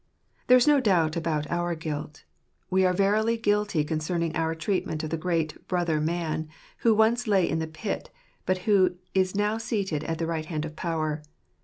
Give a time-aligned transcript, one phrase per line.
[0.47, 2.23] There is no doubt about our guilt.
[2.71, 7.47] We are verily guilty concerning our treatment of that great Brother man, who once lay
[7.47, 8.09] in the pit,
[8.47, 11.21] but who is now seated at the right hand of power.